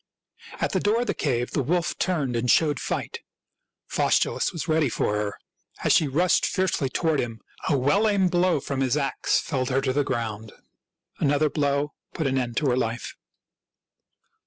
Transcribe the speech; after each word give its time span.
At 0.59 0.71
the 0.71 0.79
door 0.79 1.01
of 1.01 1.05
the 1.05 1.13
cave 1.13 1.51
the 1.51 1.61
wolf 1.61 1.95
turned 1.99 2.35
and 2.35 2.49
showed 2.49 2.79
fight. 2.79 3.19
Faustulus 3.85 4.51
was 4.51 4.67
ready 4.67 4.89
for 4.89 5.13
her. 5.15 5.39
As 5.83 5.93
she 5.93 6.07
rushed 6.07 6.43
fiercely 6.43 6.89
toward 6.89 7.19
him, 7.19 7.39
a 7.69 7.77
well 7.77 8.07
aimed 8.07 8.31
blow 8.31 8.59
from 8.59 8.79
his 8.81 8.97
ax 8.97 9.39
felled 9.39 9.69
her 9.69 9.79
to 9.81 9.93
the 9.93 10.03
ground; 10.03 10.53
an 11.19 11.31
other 11.31 11.51
blow 11.51 11.93
put 12.15 12.25
an 12.25 12.39
end 12.39 12.57
to 12.57 12.65
her 12.71 12.77
life. 12.77 13.13